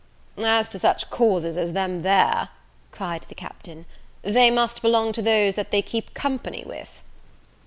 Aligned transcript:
"As 0.35 0.67
to 0.69 0.79
such 0.79 1.11
causes 1.11 1.59
as 1.59 1.73
them 1.73 2.01
there," 2.01 2.49
cried 2.91 3.21
the 3.29 3.35
Captain, 3.35 3.85
"they 4.23 4.49
must 4.49 4.81
belong 4.81 5.11
to 5.13 5.21
those 5.21 5.53
that 5.53 5.69
they 5.69 5.83
keep 5.83 6.15
company 6.15 6.63
with." 6.65 7.03